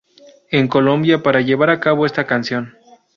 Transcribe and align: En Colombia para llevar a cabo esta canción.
En 0.49 0.67
Colombia 0.67 1.21
para 1.21 1.41
llevar 1.41 1.69
a 1.69 1.79
cabo 1.79 2.07
esta 2.07 2.25
canción. 2.25 2.75